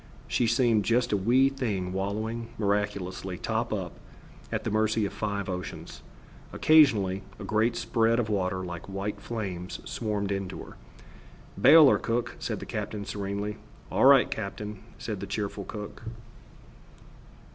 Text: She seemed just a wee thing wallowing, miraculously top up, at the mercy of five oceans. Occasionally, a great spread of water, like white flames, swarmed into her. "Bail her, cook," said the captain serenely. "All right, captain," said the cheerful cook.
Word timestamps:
She 0.27 0.47
seemed 0.47 0.83
just 0.83 1.11
a 1.11 1.15
wee 1.15 1.49
thing 1.49 1.93
wallowing, 1.93 2.49
miraculously 2.57 3.37
top 3.37 3.71
up, 3.71 3.99
at 4.51 4.63
the 4.63 4.71
mercy 4.71 5.05
of 5.05 5.13
five 5.13 5.47
oceans. 5.47 6.01
Occasionally, 6.51 7.21
a 7.37 7.43
great 7.43 7.75
spread 7.75 8.17
of 8.17 8.27
water, 8.27 8.65
like 8.65 8.89
white 8.89 9.21
flames, 9.21 9.79
swarmed 9.85 10.31
into 10.31 10.63
her. 10.63 10.75
"Bail 11.61 11.87
her, 11.87 11.99
cook," 11.99 12.35
said 12.39 12.59
the 12.59 12.65
captain 12.65 13.05
serenely. 13.05 13.57
"All 13.91 14.05
right, 14.05 14.31
captain," 14.31 14.79
said 14.97 15.19
the 15.19 15.27
cheerful 15.27 15.65
cook. 15.65 16.01